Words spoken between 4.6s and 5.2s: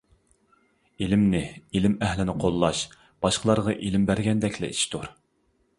ئىشتۇر.